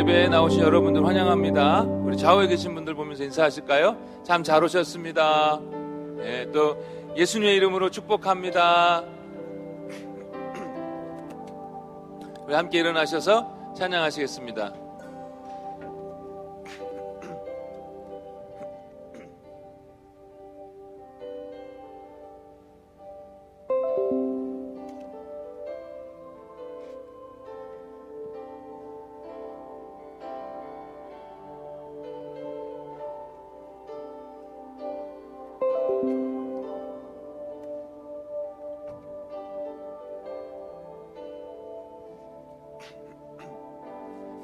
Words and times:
예배에 0.00 0.28
나오신 0.28 0.60
여러분들 0.62 1.06
환영합니다. 1.06 1.82
우리 1.82 2.16
좌우에 2.16 2.46
계신 2.46 2.74
분들 2.74 2.94
보면서 2.94 3.22
인사하실까요? 3.22 3.98
참 4.24 4.42
잘 4.42 4.64
오셨습니다. 4.64 5.60
네, 6.16 6.50
또 6.52 6.82
예수님의 7.18 7.54
이름으로 7.56 7.90
축복합니다. 7.90 9.04
우리 12.46 12.54
함께 12.54 12.78
일어나셔서 12.78 13.74
찬양하시겠습니다. 13.76 14.72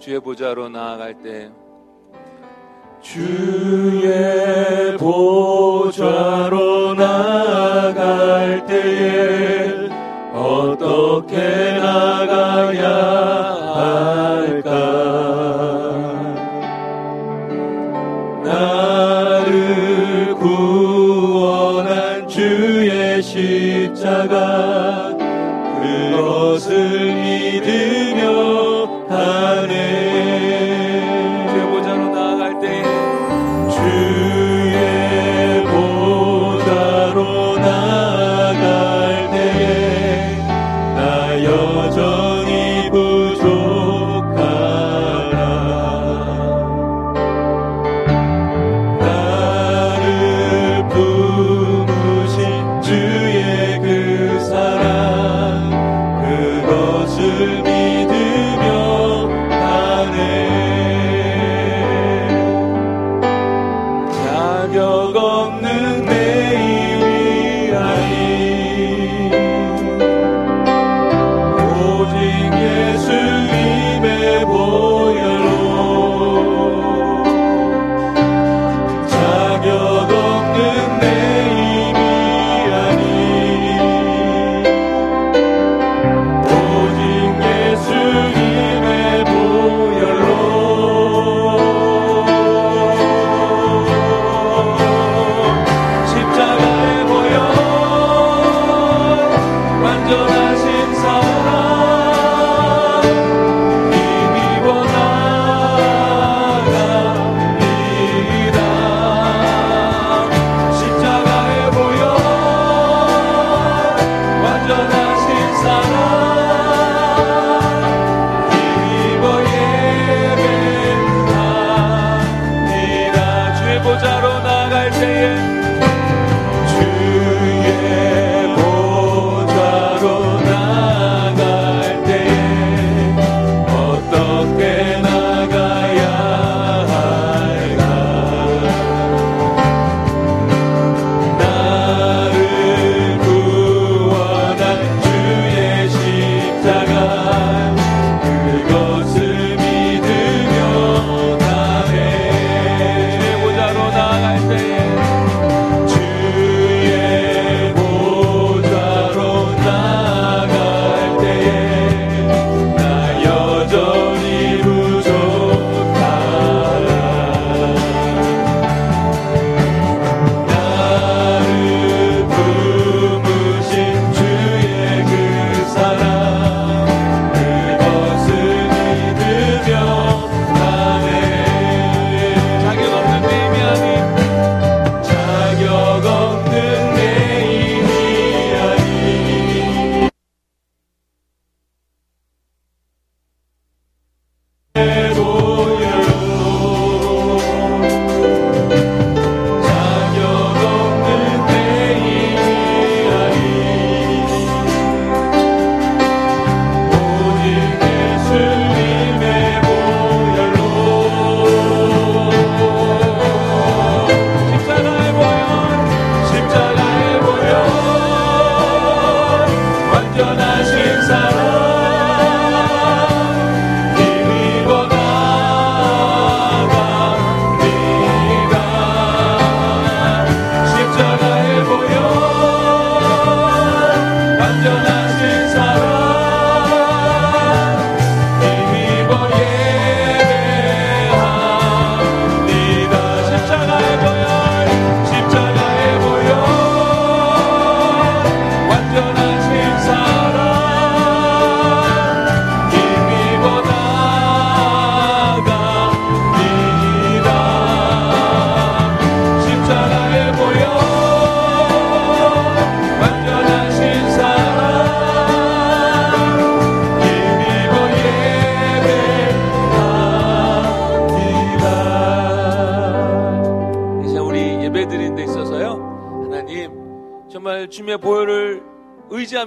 주의 0.06 0.20
보좌로 0.20 0.68
나아갈 0.68 1.20
때 1.20 1.50
주의 3.02 4.96
보좌로 4.96 6.65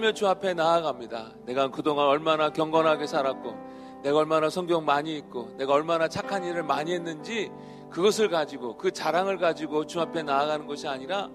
의지하며 0.09 0.13
주 0.13 0.27
앞에 0.27 0.53
나아갑니다. 0.53 1.31
내가 1.45 1.69
그동안 1.69 2.07
얼마나 2.07 2.51
경건하게 2.51 3.07
살았고 3.07 4.01
내가 4.03 4.17
얼마나 4.17 4.49
성경 4.49 4.85
많이 4.85 5.15
읽고 5.17 5.55
내가 5.57 5.73
얼마나 5.73 6.07
착한 6.07 6.43
일을 6.43 6.63
많이 6.63 6.93
했는지 6.93 7.51
그것을 7.89 8.29
가지고 8.29 8.77
그 8.77 8.91
자랑을 8.91 9.37
가지고 9.37 9.85
주 9.85 9.99
앞에 9.99 10.23
나아가는 10.23 10.65
것이 10.67 10.87
아니라 10.87 11.29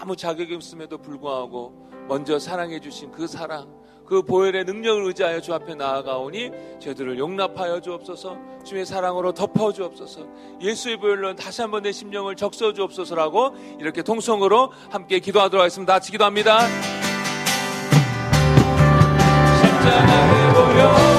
아무 0.00 0.16
자격이 0.16 0.54
없음에도 0.54 0.98
불구하고 0.98 1.88
먼저 2.08 2.38
사랑해 2.38 2.80
주신 2.80 3.10
그 3.10 3.26
사랑 3.26 3.68
그 4.06 4.22
보혈의 4.22 4.64
능력을 4.64 5.04
의지하여 5.06 5.40
주 5.40 5.52
앞에 5.52 5.74
나아가오니 5.74 6.50
저들을 6.80 7.18
용납하여 7.18 7.80
주옵소서 7.80 8.36
주의 8.64 8.86
사랑으로 8.86 9.32
덮어 9.32 9.72
주옵소서 9.72 10.26
예수의 10.60 10.98
보혈로 10.98 11.34
다시 11.34 11.60
한번 11.62 11.82
내 11.82 11.92
심령을 11.92 12.36
적셔 12.36 12.72
주옵소서라고 12.72 13.54
이렇게 13.80 14.02
통성으로 14.02 14.72
함께 14.90 15.18
기도하도록 15.18 15.60
하겠습니다. 15.60 15.94
같이 15.94 16.12
기도합니다. 16.12 17.05
십자가에 19.96 20.52
보여 20.52 21.15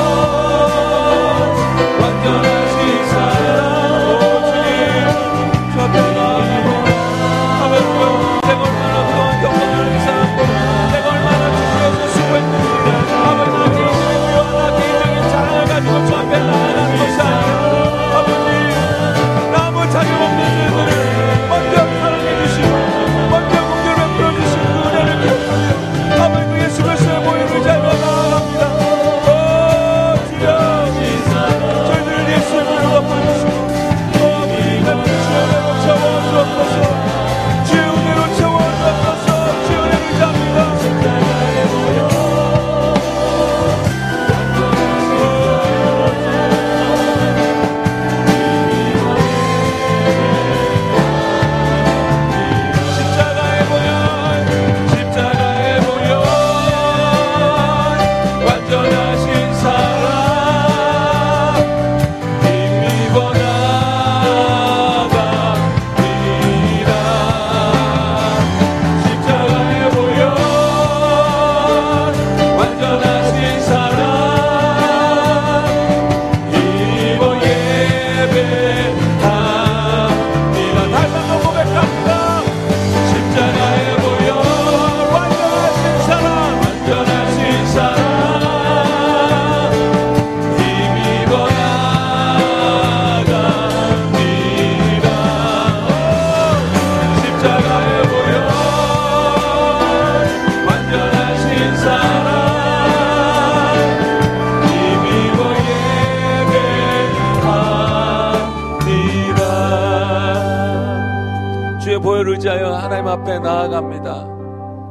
앞에 113.17 113.39
나아갑니다. 113.39 114.27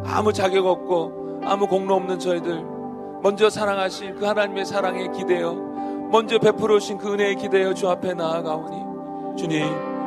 아무 0.06 0.32
자격 0.32 0.67
없고 0.67 1.40
아무 1.44 1.67
공로 1.67 1.94
없는 1.94 2.19
저희들 2.19 2.64
먼저 3.23 3.49
사랑하신 3.49 4.17
그 4.17 4.25
하나님의 4.25 4.64
사랑에 4.67 5.08
기대어 5.08 5.55
먼저 6.11 6.38
베풀어 6.38 6.78
주신 6.78 6.99
그 6.99 7.12
은혜에 7.12 7.34
기대어 7.34 7.75
주 7.75 7.88
앞에 7.88 8.14
나아가오니 8.14 9.37
주님 9.38 9.64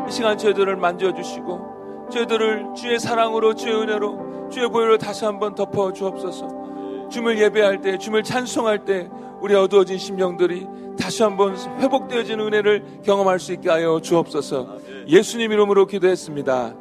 이 0.08 0.12
시간 0.12 0.38
저희들을 0.38 0.76
만져주시고 0.76 2.08
저희들을 2.12 2.74
주의 2.76 3.00
사랑으로 3.00 3.56
주의 3.56 3.76
은혜로 3.76 4.50
주의 4.50 4.70
보혈로 4.70 4.98
다시 4.98 5.26
한번 5.26 5.56
덮어 5.56 5.94
주옵소서 5.94 7.10
주을 7.10 7.40
예배할 7.40 7.82
때 7.82 7.98
주을 7.98 8.24
찬송할 8.24 8.86
때 8.86 9.10
우리 9.42 9.56
어두워진 9.56 9.98
심령들이 9.98 10.68
다시 11.00 11.24
한번 11.24 11.56
회복되어진 11.80 12.40
은혜를 12.40 13.02
경험할 13.04 13.40
수 13.40 13.54
있게 13.54 13.70
하여 13.70 14.00
주옵소서 14.02 14.78
예수님 15.08 15.52
이름으로 15.52 15.86
기도했습니다. 15.88 16.76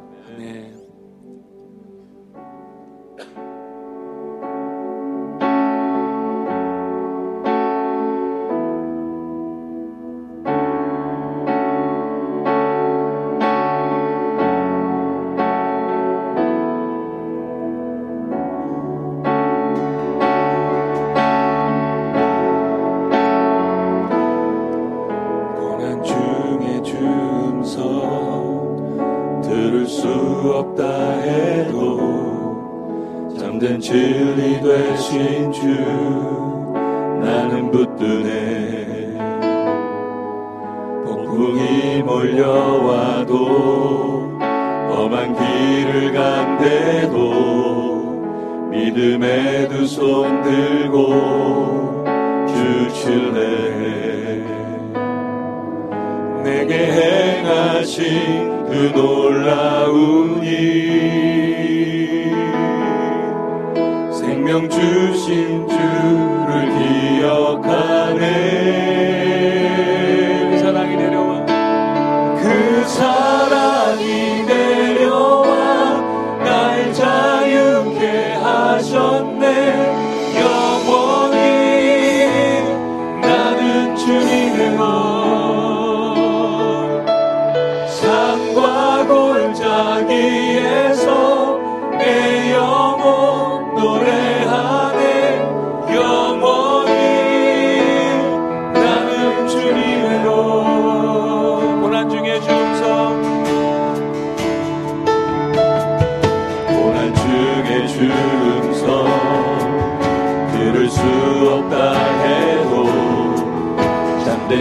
몰려와도 42.19 43.33
험한 44.89 45.33
길을 45.35 46.11
간대도 46.11 47.19
믿음에 48.69 49.69
두손 49.69 50.43
들고 50.43 52.03
주칠래. 52.45 53.39
내게 56.43 56.91
행하신 56.91 58.65
그 58.65 58.91
놀라운 58.93 60.43
일. 60.43 62.33
생명 64.11 64.67
주신 64.67 65.65
주를 65.69 66.69
기억하네. 67.17 68.78
주님의 84.09 84.71
말. 84.71 84.87
산과 87.87 89.05
골짜기에 89.05 90.93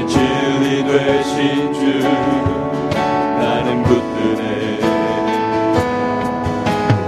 진리 0.07 0.85
되신 0.85 1.73
주 1.73 1.99
나는 3.38 3.83
붙드네. 3.83 4.78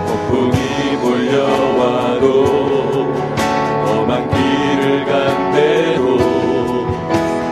폭풍이 0.07 0.97
몰려와도 1.03 2.25
험한 3.87 4.29
길을 4.31 5.05
간대도 5.05 6.19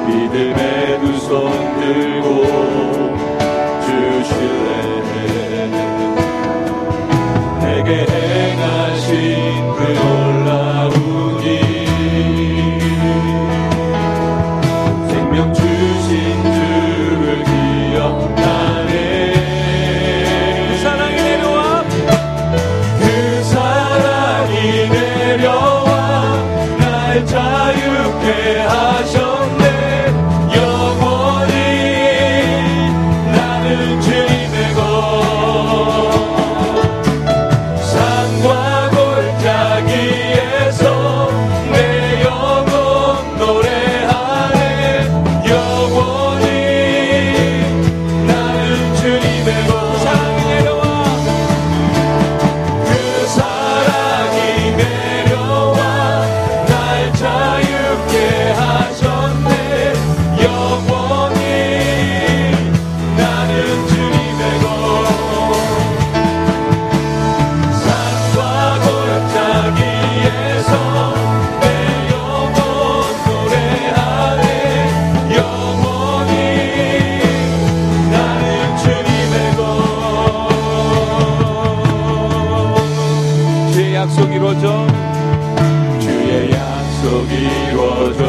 믿음의 0.07 1.01
두손 1.01 1.68
약속 84.09 84.33
이루어져. 84.33 84.87
주의 86.01 86.51
약속 86.51 87.31
이루어져. 87.31 88.28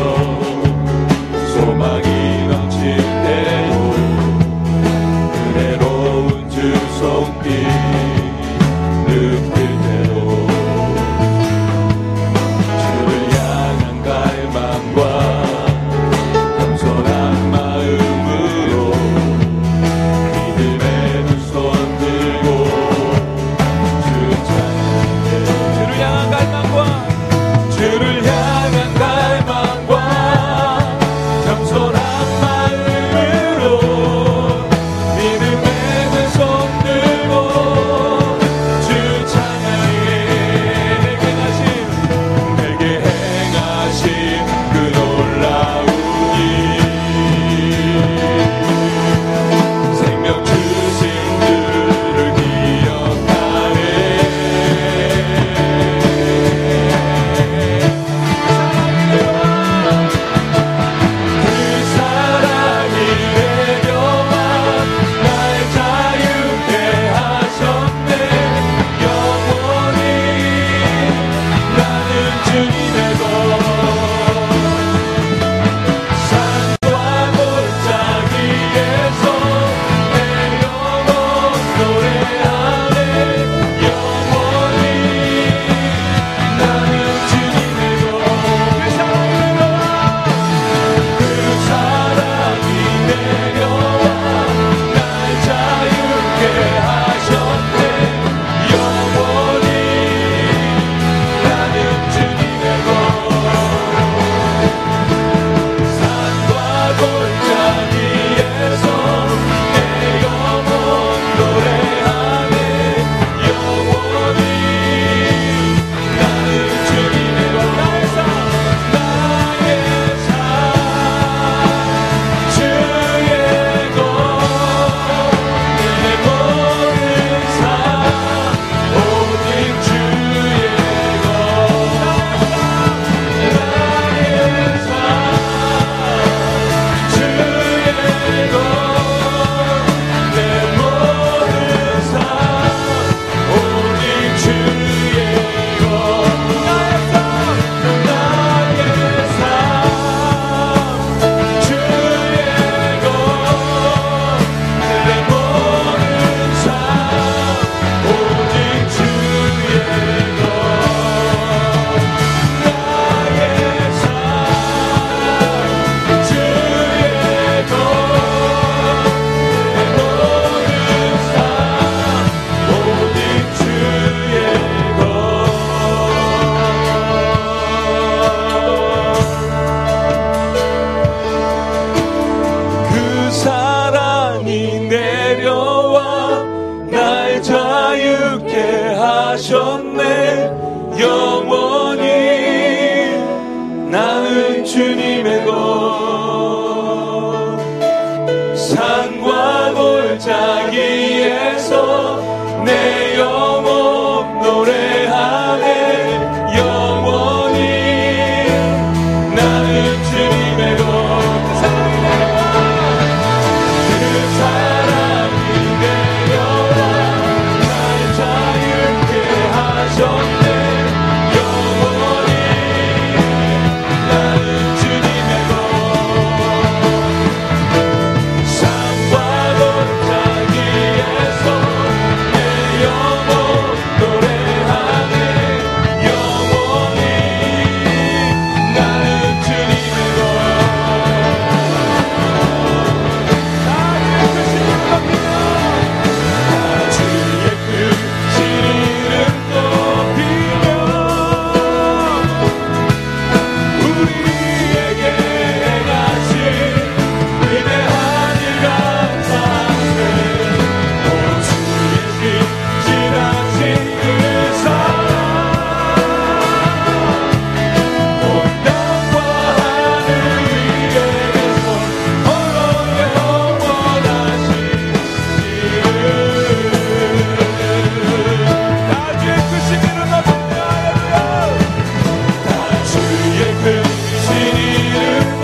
city 284.29 285.38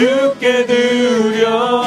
주께 0.00 0.64
드려 0.64 1.79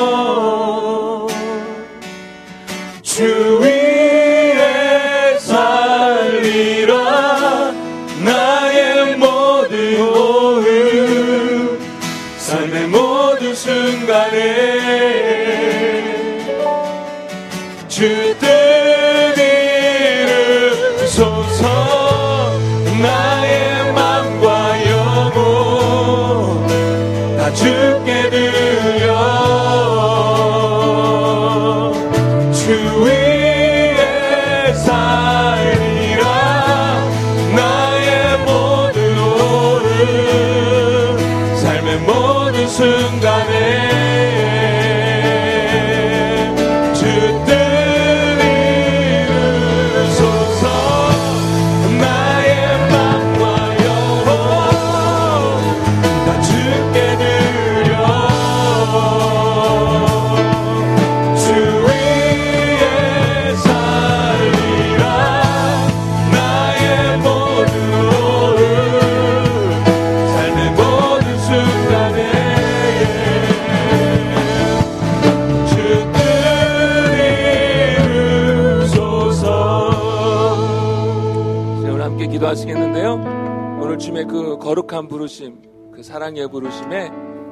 주께 27.53 28.29
드려 28.29 29.12
기도하시겠는데요. 82.53 83.79
오늘 83.81 83.97
주님의 83.97 84.25
그 84.25 84.57
거룩한 84.57 85.07
부르심, 85.07 85.61
그 85.91 86.03
사랑의 86.03 86.49
부르심에 86.49 87.11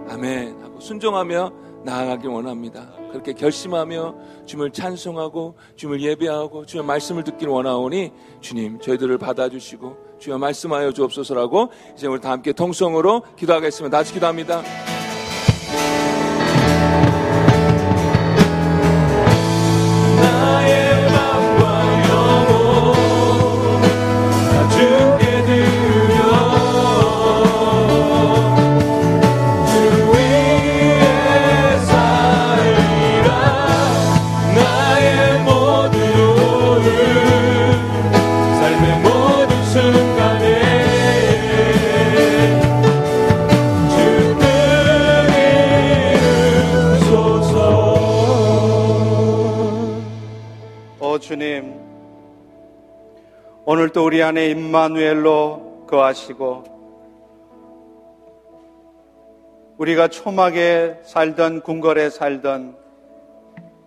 아멘 0.09 0.61
하고 0.61 0.79
순종하며 0.79 1.51
나아가기 1.83 2.27
원합니다. 2.27 2.91
그렇게 3.11 3.33
결심하며 3.33 4.15
주님을 4.45 4.71
찬송하고 4.71 5.55
주님을 5.75 6.01
예배하고 6.01 6.65
주님의 6.65 6.87
말씀을 6.87 7.23
듣기를 7.23 7.51
원하오니 7.51 8.11
주님 8.39 8.79
저희들을 8.79 9.17
받아주시고 9.17 9.97
주여 10.19 10.37
말씀하여 10.37 10.91
주옵소서라고 10.91 11.69
이제 11.95 12.07
우리 12.07 12.21
다 12.21 12.31
함께 12.31 12.53
통성으로 12.53 13.23
기도하겠습니다. 13.35 13.97
다시 13.97 14.13
기도합니다. 14.13 14.61
우리 54.11 54.21
안에 54.21 54.49
임마누엘로 54.49 55.85
거하시고 55.87 56.63
우리가 59.77 60.09
초막에 60.09 60.99
살던 61.05 61.61
궁궐에 61.61 62.09
살던 62.09 62.77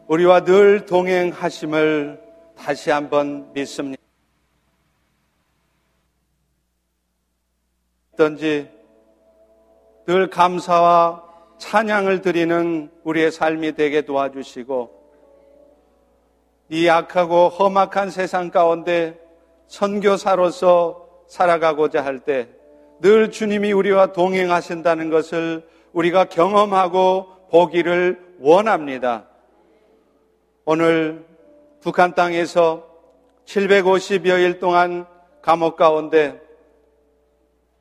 우리와 0.07 0.45
늘 0.45 0.87
동행하심을 0.87 2.23
다시 2.57 2.91
한번 2.91 3.53
믿습니다. 3.53 4.03
든지 8.17 8.71
늘 10.07 10.31
감사와 10.31 11.23
찬양을 11.59 12.23
드리는 12.23 12.91
우리의 13.03 13.31
삶이 13.31 13.75
되게 13.75 14.01
도와주시고 14.01 14.91
이 16.71 16.87
약하고 16.87 17.51
험악한 17.51 18.09
세상 18.09 18.51
가운데 18.51 19.23
선교사로서 19.75 21.09
살아가고자 21.27 22.05
할 22.05 22.21
때 22.21 22.49
늘 23.01 23.31
주님이 23.31 23.73
우리와 23.73 24.13
동행하신다는 24.13 25.11
것을 25.11 25.67
우리가 25.93 26.27
경험하고 26.27 27.27
보기를 27.51 28.19
원합니다. 28.39 29.27
오늘 30.65 31.25
북한 31.81 32.15
땅에서 32.15 32.87
750여일 33.47 34.61
동안 34.61 35.07
감옥 35.43 35.77
가운데 35.77 36.41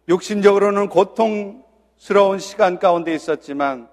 육신적으로는 0.09 0.89
고통스러운 0.89 2.39
시간 2.39 2.79
가운데 2.79 3.13
있었지만 3.13 3.87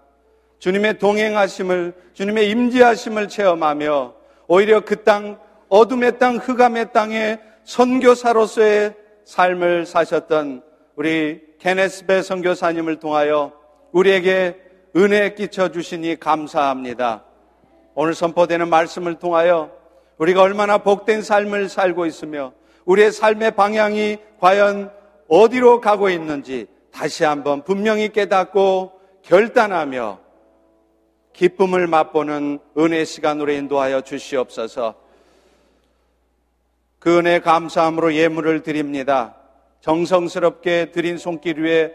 주님의 0.58 0.98
동행하심을 0.98 1.94
주님의 2.14 2.50
임재하심을 2.50 3.28
체험하며 3.28 4.14
오히려 4.48 4.80
그 4.80 5.04
땅 5.04 5.38
어둠의 5.68 6.18
땅 6.18 6.36
흑암의 6.38 6.92
땅에 6.92 7.38
선교사로서의 7.64 8.94
삶을 9.24 9.86
사셨던 9.86 10.62
우리 10.96 11.40
케네스베 11.58 12.22
선교사님을 12.22 12.98
통하여 12.98 13.52
우리에게 13.92 14.56
은혜 14.96 15.34
끼쳐 15.34 15.70
주시니 15.70 16.18
감사합니다. 16.18 17.24
오늘 17.94 18.14
선포되는 18.14 18.68
말씀을 18.68 19.18
통하여 19.18 19.70
우리가 20.18 20.42
얼마나 20.42 20.78
복된 20.78 21.22
삶을 21.22 21.68
살고 21.68 22.06
있으며 22.06 22.52
우리의 22.84 23.12
삶의 23.12 23.52
방향이 23.52 24.18
과연 24.40 24.92
어디로 25.28 25.80
가고 25.80 26.10
있는지 26.10 26.66
다시 26.92 27.24
한번 27.24 27.62
분명히 27.62 28.08
깨닫고 28.08 28.92
결단하며 29.22 30.18
기쁨을 31.32 31.86
맛보는 31.86 32.58
은혜 32.76 33.04
시간으로 33.04 33.52
인도하여 33.52 34.00
주시옵소서. 34.00 34.99
그 37.00 37.18
은혜 37.18 37.40
감사함으로 37.40 38.14
예물을 38.14 38.62
드립니다. 38.62 39.34
정성스럽게 39.80 40.92
드린 40.92 41.16
손길 41.16 41.62
위에 41.62 41.88